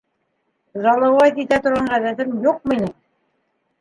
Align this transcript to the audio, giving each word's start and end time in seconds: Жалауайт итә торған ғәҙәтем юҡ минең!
Жалауайт 0.85 1.37
итә 1.45 1.61
торған 1.67 1.93
ғәҙәтем 1.97 2.33
юҡ 2.47 2.67
минең! 2.73 2.95